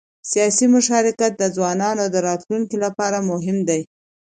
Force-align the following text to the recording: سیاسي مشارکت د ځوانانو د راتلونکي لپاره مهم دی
سیاسي 0.31 0.65
مشارکت 0.75 1.31
د 1.37 1.43
ځوانانو 1.55 2.05
د 2.09 2.15
راتلونکي 2.27 2.77
لپاره 2.85 3.17
مهم 3.31 3.57
دی 3.69 3.81